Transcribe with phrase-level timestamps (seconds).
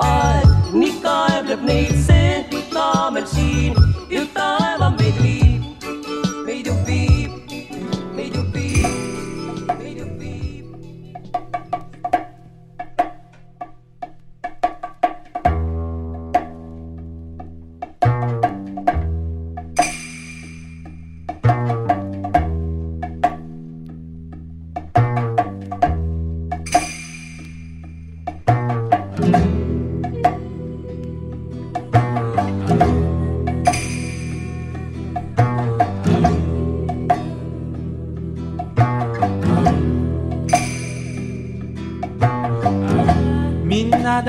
[0.00, 0.45] are.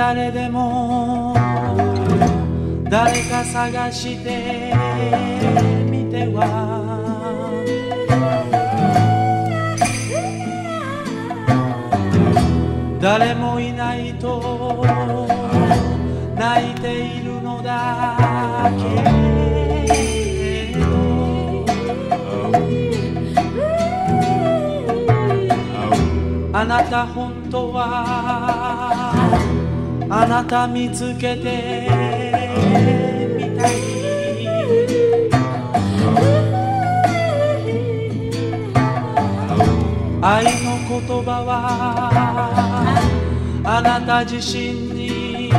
[0.07, 1.33] 誰でも
[2.89, 4.73] 誰か探して
[5.91, 6.87] みては。
[13.01, 14.85] 誰もいないと
[16.37, 19.03] 泣いているのだけ。
[20.79, 20.85] ど
[26.53, 28.76] あなた本当は
[30.09, 31.89] あなた見つけて
[33.37, 33.75] みたい。
[40.21, 40.49] 愛の
[40.89, 41.53] 言葉は
[43.63, 45.51] あなた自身に。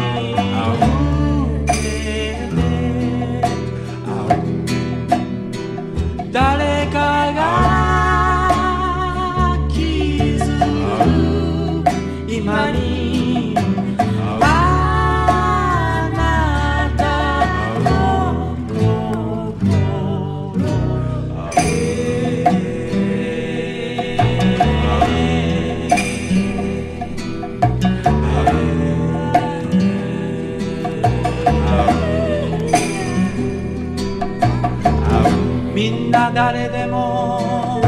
[36.39, 37.83] 誰でも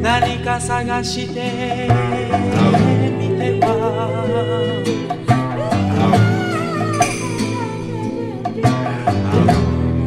[0.00, 1.86] 何か探して
[3.18, 3.68] みては。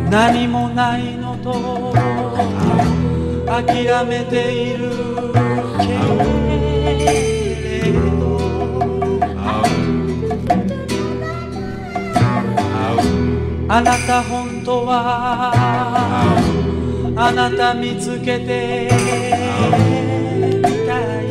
[0.09, 1.93] 何もないのと
[3.45, 4.89] 諦めている
[5.77, 5.85] け
[7.85, 8.01] れど。
[13.69, 15.66] あなた本当は
[17.19, 18.91] あなた見つけて
[20.57, 21.25] みたい。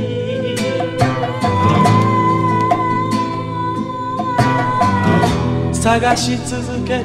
[5.72, 7.04] 探し続ける。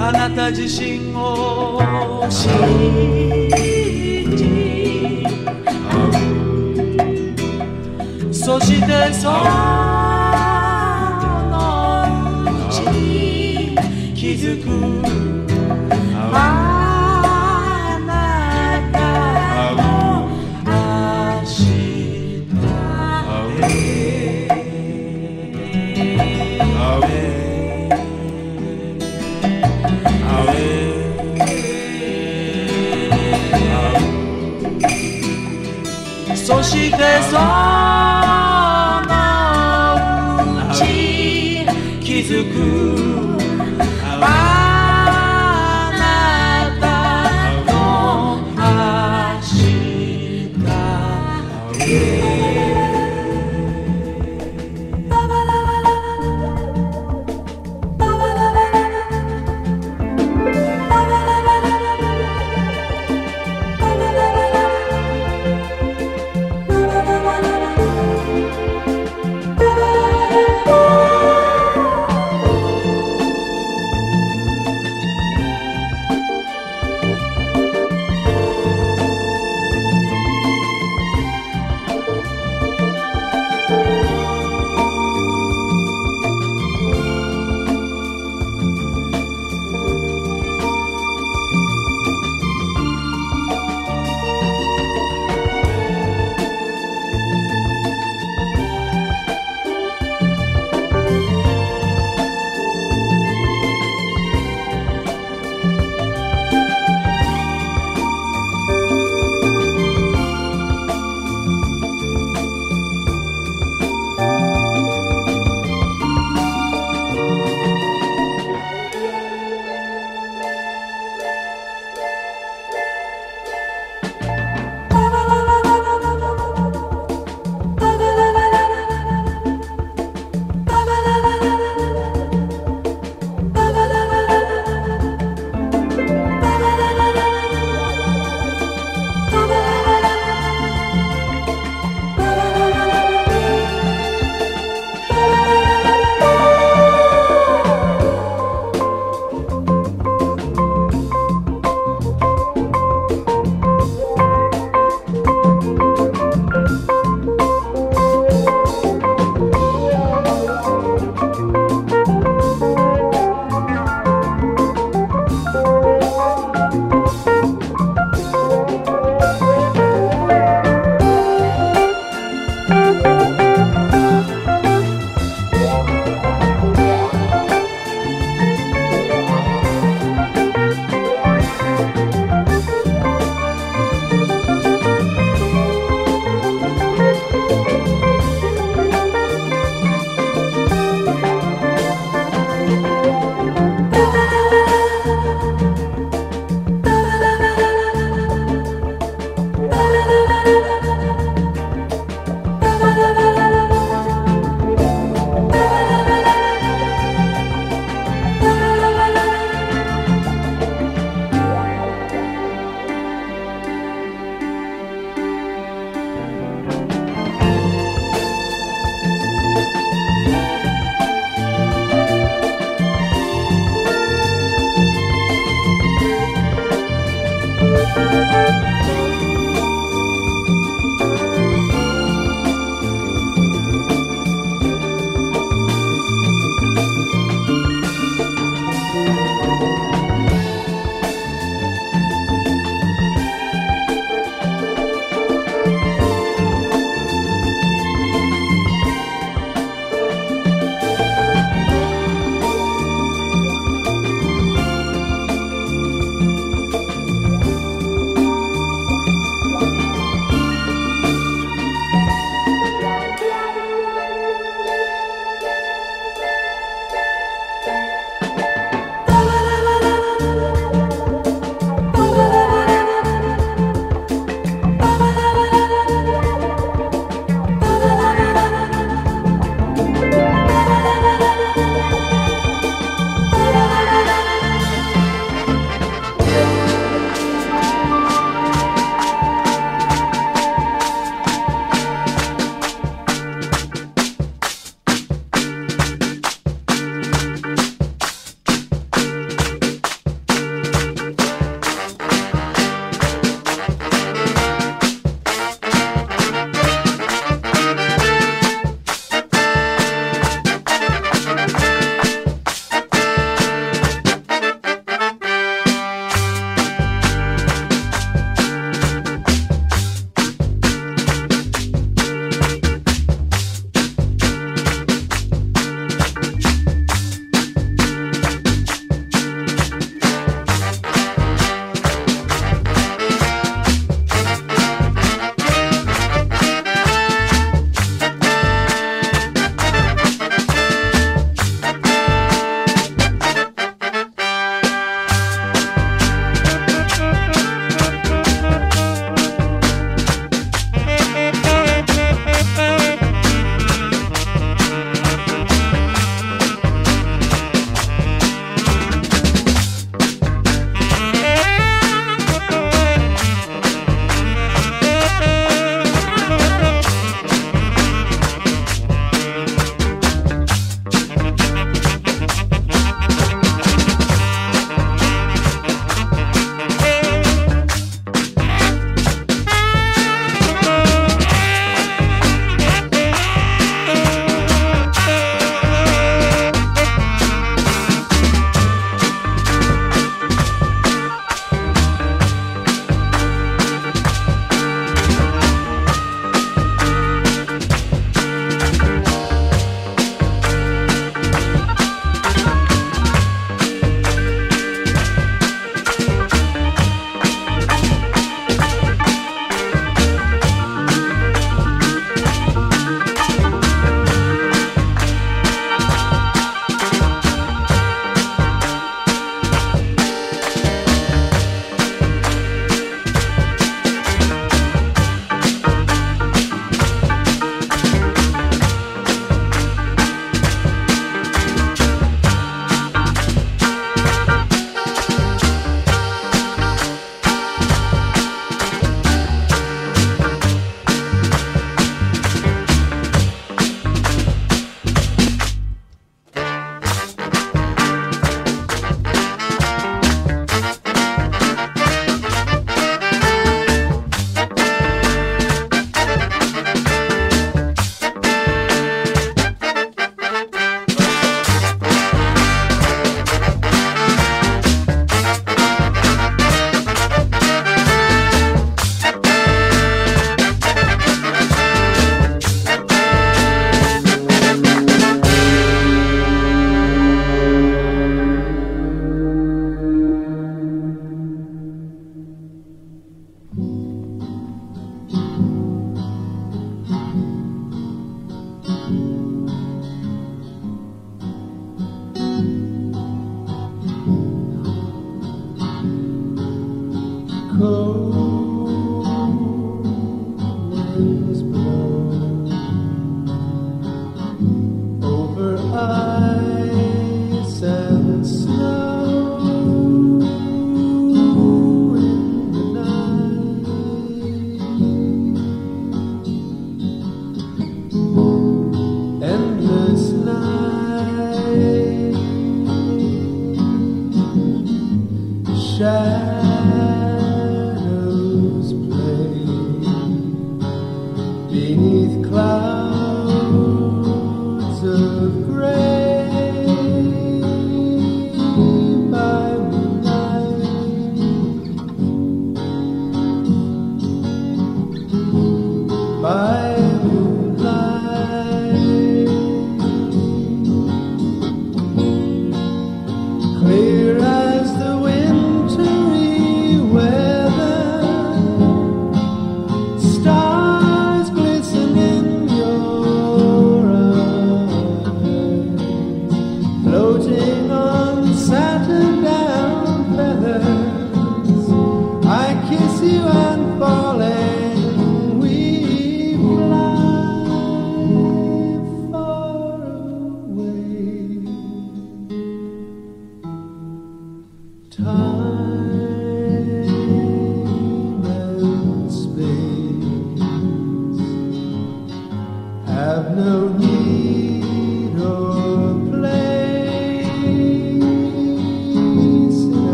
[0.00, 2.48] あなた自身を信
[4.34, 5.26] じ。
[8.32, 9.36] そしてその
[12.42, 13.76] うちに
[14.14, 15.17] 気づく。
[36.96, 37.77] this one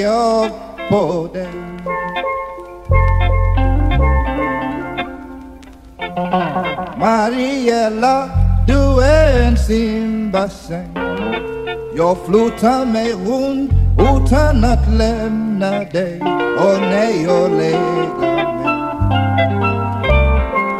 [0.00, 0.50] jag
[0.90, 1.48] på dig.
[6.96, 8.28] Mariella,
[8.66, 10.94] du är en simbassäng.
[11.96, 16.20] Jag flotar mig runt utan att lämna dig.
[16.58, 18.86] Och när jag lägger mig,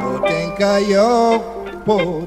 [0.02, 1.40] då tänker jag
[1.84, 2.21] på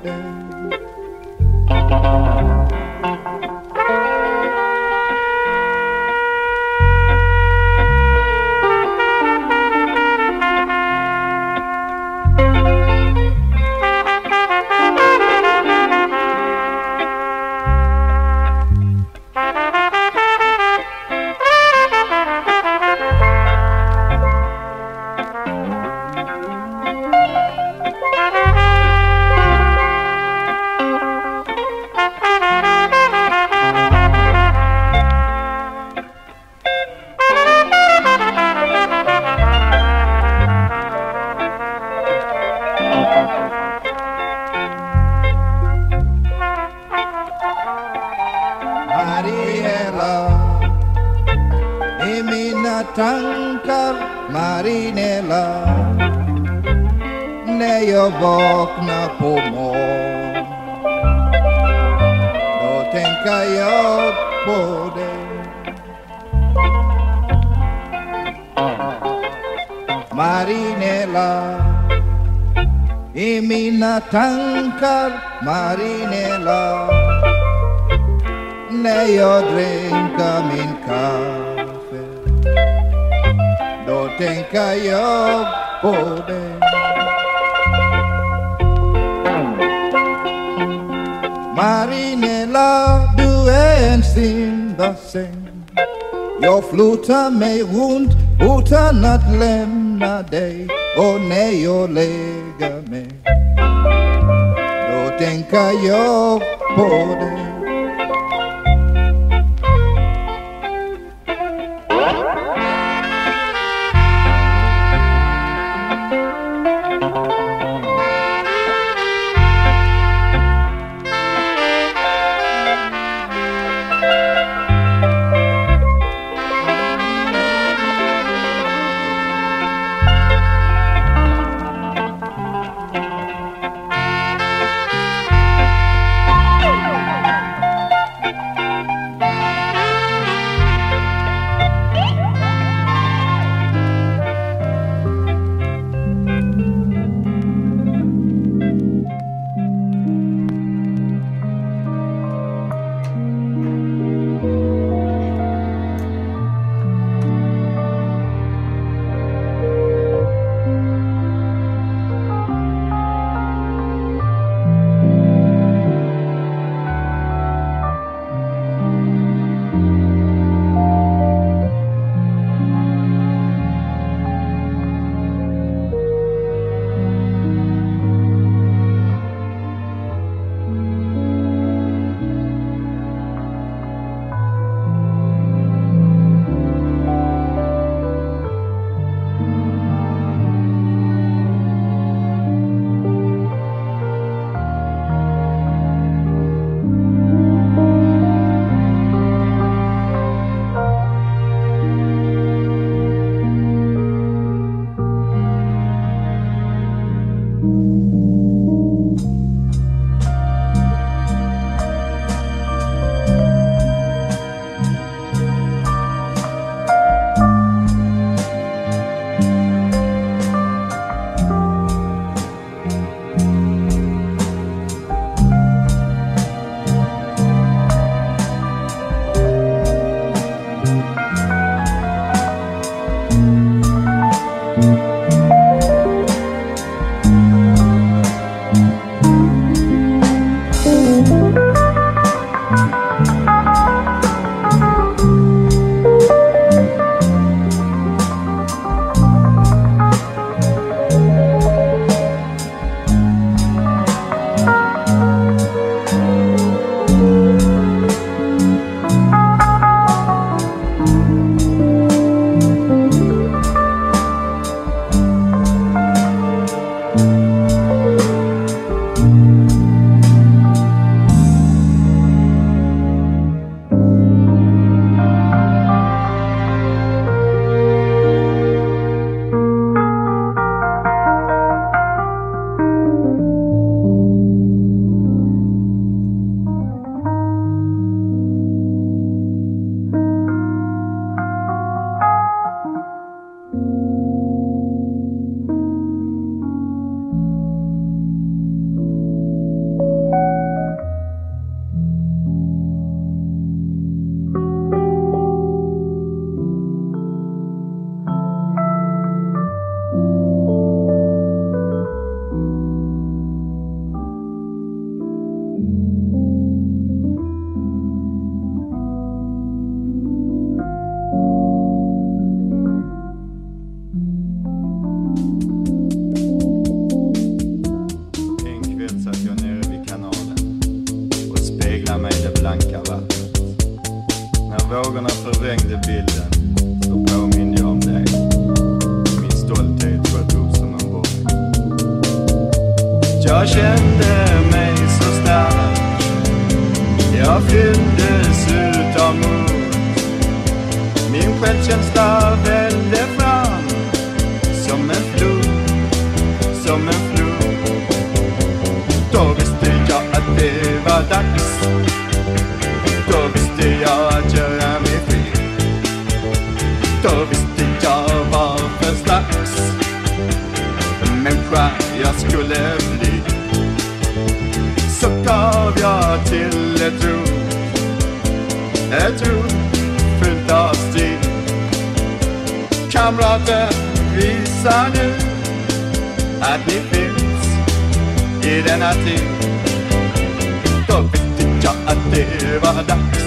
[392.32, 393.46] det var dags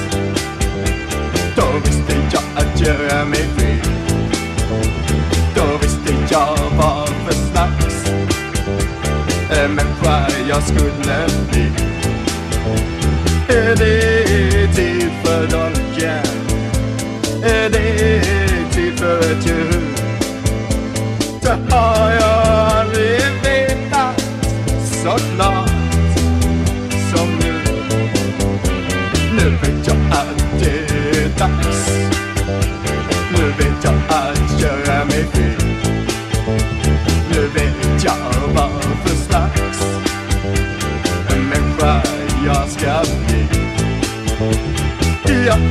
[1.57, 3.79] Då visste jag att göra mig fri
[5.55, 7.89] Då visste jag vad för slags
[10.49, 11.71] jag skulle bli
[13.49, 16.27] Är det tid för dolken?
[17.43, 18.21] Är det
[18.73, 19.83] tid för ett djur?
[21.43, 22.28] Det har jag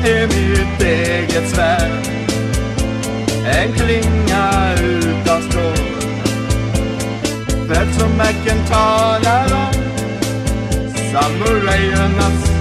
[0.07, 1.91] nu mitt eget svärd.
[3.45, 5.77] En klinga utan strål
[7.67, 9.73] Det som Macken talar om
[11.11, 12.56] Samurajernas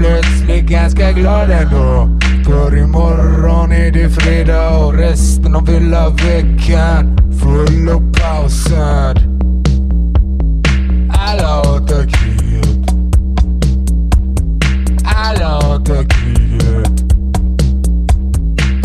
[0.00, 2.08] Plötsligt ganska glad ändå.
[2.44, 9.18] För imorgon är det fredag och resten av hela veckan full och pausad.
[11.12, 12.90] Alla hatar kriget.
[15.04, 17.02] Alla hatar kriget.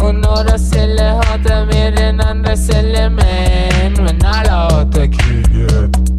[0.01, 6.14] Och några celler hatar mer än andra celler men, men alla hatar kriget.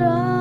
[0.00, 0.37] wonder.